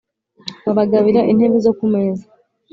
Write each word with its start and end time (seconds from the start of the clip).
Babagabira 0.65 1.21
intebe 1.31 1.57
zo 1.65 1.71
ku 1.77 1.85
meza! 1.93 2.25